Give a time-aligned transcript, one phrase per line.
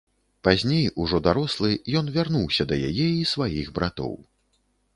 [0.45, 1.69] Пазней, ўжо дарослы,
[2.01, 4.19] ён вярнуўся да яе і сваіх братоў.